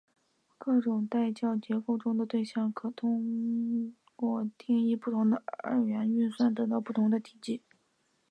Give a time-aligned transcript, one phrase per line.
[0.57, 7.61] 各种代数结构中的对象可以通过定义不同的二元运算得到不同的积。